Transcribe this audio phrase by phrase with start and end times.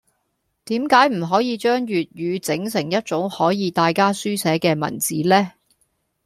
[0.65, 5.51] 點解唔可以將粵語整成一種可以大家書寫嘅文字呢?